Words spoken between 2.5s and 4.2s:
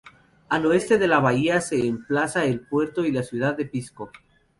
puerto y la ciudad de Pisco.